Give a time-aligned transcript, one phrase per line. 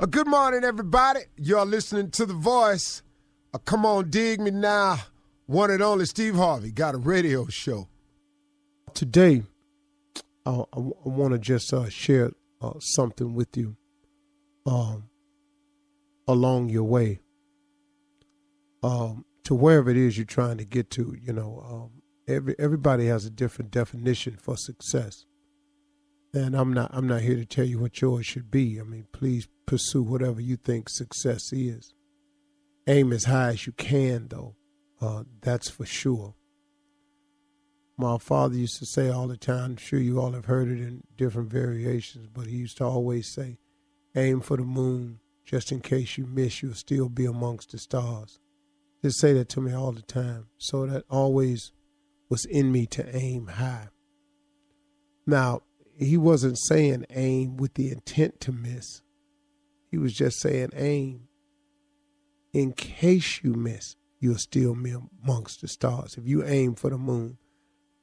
[0.00, 1.22] Uh, good morning, everybody.
[1.36, 3.02] You're listening to The Voice.
[3.52, 5.00] Uh, come on, dig me now.
[5.46, 7.88] One and only Steve Harvey got a radio show.
[8.94, 9.42] Today,
[10.46, 13.76] uh, I, want to just uh, share uh, something with you
[14.66, 15.10] um,
[16.28, 17.18] along your way
[18.84, 21.16] um, to wherever it is you're trying to get to.
[21.20, 25.24] You know, um, every everybody has a different definition for success
[26.32, 28.80] and I'm not I'm not here to tell you what yours should be.
[28.80, 31.94] I mean, please pursue whatever you think success is.
[32.86, 34.54] Aim as high as you can, though.
[35.00, 36.34] Uh, that's for sure.
[37.96, 39.72] My father used to say all the time.
[39.72, 43.32] I'm sure you all have heard it in different variations, but he used to always
[43.32, 43.58] say,
[44.14, 48.38] "Aim for the moon, just in case you miss, you'll still be amongst the stars."
[49.02, 50.48] Just say that to me all the time.
[50.58, 51.72] So that always
[52.28, 53.88] was in me to aim high.
[55.26, 55.62] Now,
[55.98, 59.02] he wasn't saying aim with the intent to miss.
[59.90, 61.28] He was just saying aim
[62.52, 66.16] in case you miss, you'll still be amongst the stars.
[66.16, 67.38] If you aim for the moon,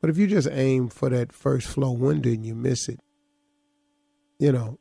[0.01, 2.99] but if you just aim for that first floor window and you miss it,
[4.37, 4.79] you know,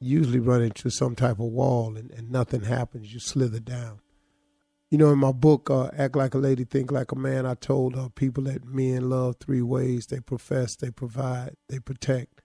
[0.00, 3.12] usually run into some type of wall and, and nothing happens.
[3.12, 4.00] You slither down.
[4.92, 7.54] You know, in my book, uh, Act Like a Lady, Think Like a Man, I
[7.54, 12.42] told uh, people that men love three ways they profess, they provide, they protect.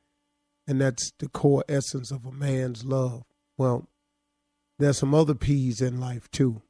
[0.66, 3.24] And that's the core essence of a man's love.
[3.58, 3.90] Well,
[4.80, 6.62] there's some other P's in life too.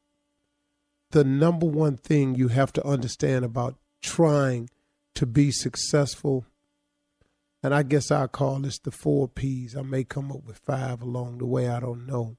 [1.11, 4.71] The number one thing you have to understand about trying
[5.13, 6.47] to be successful,
[7.61, 9.77] and I guess I call this the four P's.
[9.77, 12.37] I may come up with five along the way, I don't know.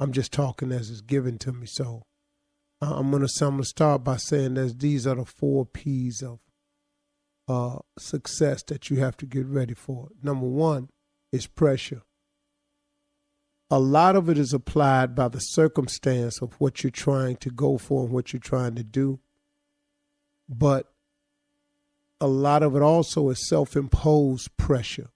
[0.00, 1.68] I'm just talking as it's given to me.
[1.70, 2.06] So
[2.82, 6.40] I'm gonna I'm gonna start by saying that these are the four P's of
[7.46, 10.08] uh, success that you have to get ready for.
[10.20, 10.88] Number one
[11.30, 12.02] is pressure.
[13.70, 17.78] A lot of it is applied by the circumstance of what you're trying to go
[17.78, 19.20] for and what you're trying to do,
[20.48, 20.92] but
[22.20, 25.10] a lot of it also is self-imposed pressure.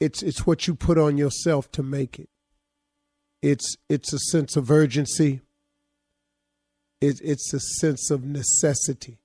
[0.00, 2.28] It's it's what you put on yourself to make it.
[3.40, 5.40] It's it's a sense of urgency
[7.00, 9.18] it, it's a sense of necessity.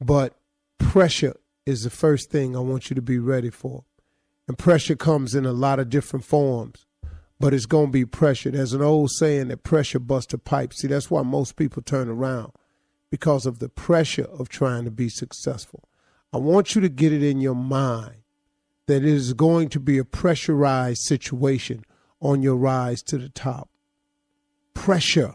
[0.00, 0.36] But
[0.78, 3.84] pressure is the first thing I want you to be ready for.
[4.48, 6.86] And pressure comes in a lot of different forms,
[7.38, 8.50] but it's going to be pressure.
[8.50, 10.74] There's an old saying that pressure busts a pipe.
[10.74, 12.52] See, that's why most people turn around
[13.10, 15.84] because of the pressure of trying to be successful.
[16.32, 18.22] I want you to get it in your mind
[18.86, 21.84] that it is going to be a pressurized situation
[22.20, 23.68] on your rise to the top.
[24.74, 25.34] Pressure.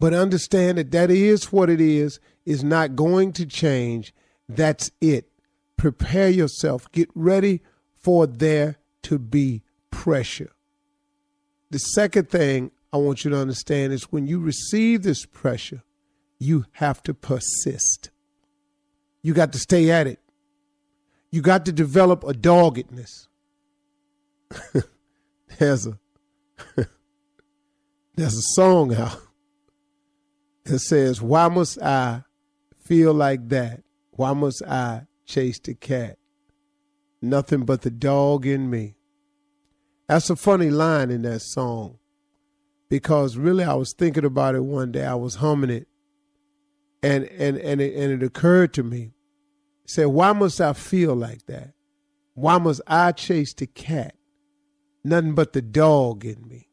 [0.00, 4.14] But understand that that is what it is, is not going to change.
[4.48, 5.30] That's it.
[5.76, 6.90] Prepare yourself.
[6.90, 7.60] Get ready
[7.94, 10.50] for there to be pressure.
[11.70, 15.82] The second thing I want you to understand is when you receive this pressure,
[16.38, 18.10] you have to persist.
[19.22, 20.18] You got to stay at it.
[21.30, 23.28] You got to develop a doggedness.
[25.58, 25.98] there's a
[28.16, 29.20] there's a song out
[30.70, 32.24] that says, Why must I
[32.78, 33.82] feel like that?
[34.12, 36.18] Why must I chase the cat?
[37.20, 38.96] Nothing but the dog in me.
[40.08, 41.98] That's a funny line in that song
[42.88, 45.04] because really I was thinking about it one day.
[45.04, 45.88] I was humming it
[47.02, 49.12] and and and it, and it occurred to me.
[49.86, 51.72] Said, why must I feel like that?
[52.34, 54.14] Why must I chase the cat?
[55.02, 56.68] Nothing but the dog in me.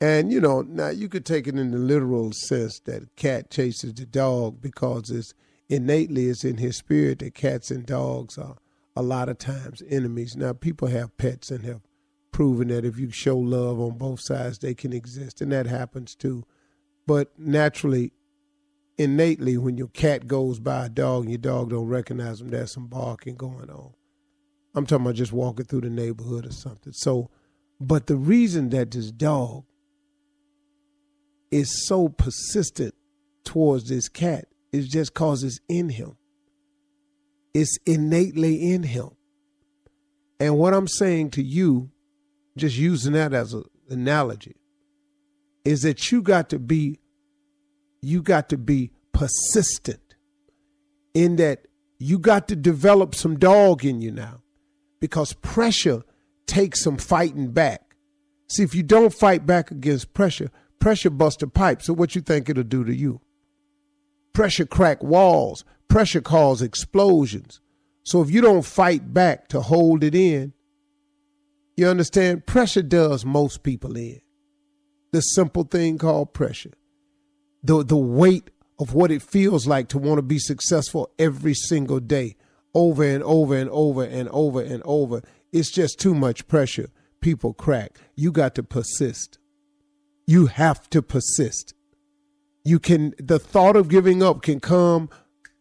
[0.00, 3.92] And you know, now you could take it in the literal sense that cat chases
[3.92, 5.34] the dog because it's
[5.68, 8.56] innately it's in his spirit that cats and dogs are
[8.96, 10.36] a lot of times enemies.
[10.36, 11.82] Now people have pets and have
[12.32, 16.14] proven that if you show love on both sides they can exist and that happens
[16.14, 16.44] too.
[17.06, 18.12] But naturally
[18.96, 22.72] innately when your cat goes by a dog and your dog don't recognize them, there's
[22.72, 23.92] some barking going on.
[24.74, 26.92] I'm talking about just walking through the neighborhood or something.
[26.92, 27.30] So,
[27.80, 29.64] but the reason that this dog
[31.50, 32.94] is so persistent
[33.44, 36.16] towards this cat is just cause it's in him.
[37.52, 39.10] It's innately in him.
[40.38, 41.90] And what I'm saying to you,
[42.56, 44.56] just using that as an analogy,
[45.64, 46.98] is that you got to be
[48.02, 50.14] you got to be persistent
[51.12, 51.66] in that
[51.98, 54.40] you got to develop some dog in you now
[55.00, 56.02] because pressure
[56.46, 57.94] takes some fighting back.
[58.48, 60.50] See, if you don't fight back against pressure,
[60.80, 61.82] Pressure bust a pipe.
[61.82, 63.20] So what you think it'll do to you?
[64.32, 65.64] Pressure crack walls.
[65.88, 67.60] Pressure cause explosions.
[68.02, 70.54] So if you don't fight back to hold it in,
[71.76, 72.46] you understand?
[72.46, 74.20] Pressure does most people in.
[75.12, 76.72] The simple thing called pressure.
[77.62, 82.00] The the weight of what it feels like to want to be successful every single
[82.00, 82.36] day,
[82.74, 85.22] over and over and over and over and over.
[85.52, 86.90] It's just too much pressure.
[87.20, 87.98] People crack.
[88.14, 89.39] You got to persist
[90.30, 91.74] you have to persist.
[92.64, 95.10] You can, the thought of giving up can come,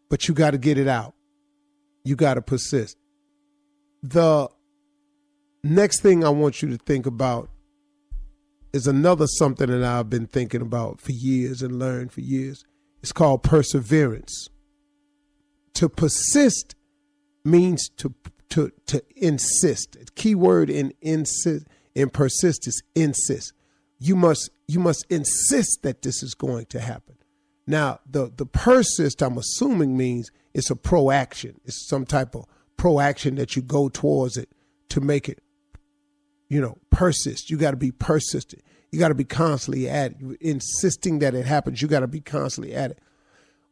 [0.10, 1.16] but you got to get it out.
[2.04, 2.96] You got to persist.
[4.04, 4.48] The
[5.64, 7.50] next thing I want you to think about
[8.72, 12.64] is another something that I've been thinking about for years and learned for years.
[13.02, 14.50] It's called perseverance.
[15.74, 16.76] To persist
[17.44, 18.14] means to
[18.50, 19.98] to to insist.
[20.14, 21.66] Key word in insist
[21.96, 23.54] in persist is insist
[24.00, 27.16] you must you must insist that this is going to happen.
[27.68, 31.60] Now, the the persist, I'm assuming means it's a proaction.
[31.66, 32.46] It's some type of
[32.78, 34.50] proaction that you go towards it
[34.90, 35.44] to make it,
[36.48, 37.50] you know, persist.
[37.50, 38.64] You got to be persistent.
[38.92, 40.38] You got to be constantly at it.
[40.42, 41.82] Insisting that it happens.
[41.82, 43.00] You got to be constantly at it.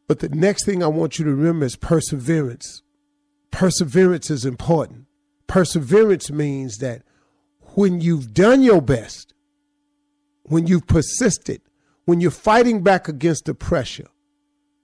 [0.06, 2.82] But the next thing I want you to remember is perseverance.
[3.50, 5.06] Perseverance is important.
[5.46, 7.02] Perseverance means that
[7.74, 9.34] when you've done your best,
[10.48, 11.60] when you've persisted,
[12.04, 14.08] when you're fighting back against the pressure.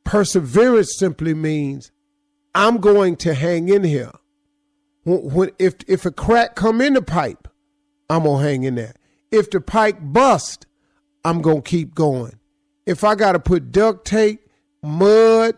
[0.04, 1.90] Perseverance simply means
[2.54, 4.12] I'm going to hang in here.
[5.04, 7.48] When, if, if a crack come in the pipe,
[8.08, 8.94] I'm going to hang in there.
[9.30, 10.66] If the pipe bust,
[11.24, 12.38] I'm going to keep going.
[12.86, 14.46] If I got to put duct tape,
[14.82, 15.56] mud,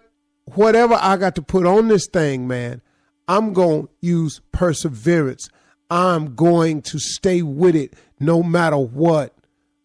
[0.55, 2.81] whatever I got to put on this thing, man,
[3.29, 5.49] I'm going to use perseverance.
[5.91, 9.36] I'm going to stay with it no matter what.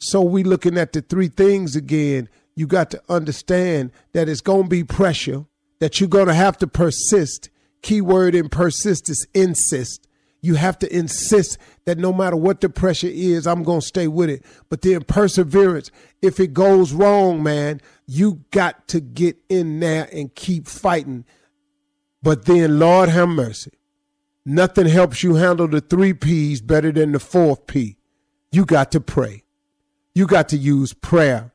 [0.01, 2.27] So we looking at the three things again.
[2.55, 5.46] You got to understand that it's going to be pressure,
[5.79, 7.50] that you're going to have to persist.
[7.84, 10.08] Keyword in persist is insist.
[10.41, 14.08] You have to insist that no matter what the pressure is, I'm going to stay
[14.08, 14.43] with it.
[14.70, 20.34] But then perseverance, if it goes wrong, man, you got to get in there and
[20.34, 21.25] keep fighting.
[22.24, 23.72] But then, Lord have mercy.
[24.43, 27.98] Nothing helps you handle the three P's better than the fourth P.
[28.51, 29.43] You got to pray.
[30.13, 31.51] You got to use prayer.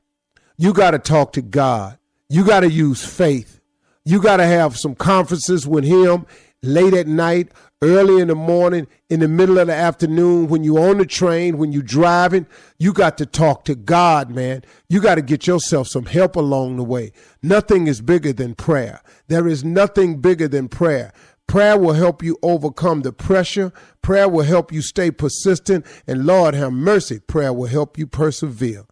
[0.57, 1.99] You got to talk to God.
[2.29, 3.61] You got to use faith.
[4.05, 6.27] You got to have some conferences with Him
[6.63, 10.91] late at night, early in the morning, in the middle of the afternoon, when you're
[10.91, 12.47] on the train, when you're driving,
[12.79, 14.65] you got to talk to God, man.
[14.89, 17.13] You got to get yourself some help along the way.
[17.43, 19.03] Nothing is bigger than prayer.
[19.29, 21.13] There is nothing bigger than prayer.
[21.47, 23.73] Prayer will help you overcome the pressure.
[24.03, 25.87] Prayer will help you stay persistent.
[26.07, 28.85] And Lord have mercy, prayer will help you persevere.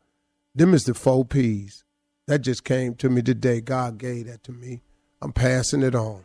[0.55, 1.85] Them is the four P's.
[2.27, 3.61] That just came to me today.
[3.61, 4.83] God gave that to me.
[5.21, 6.25] I'm passing it on.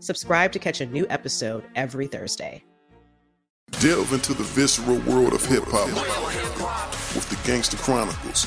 [0.00, 2.64] Subscribe to catch a new episode every Thursday.
[3.80, 5.88] Delve into the visceral world of hip hop
[7.14, 8.46] with the Gangster Chronicles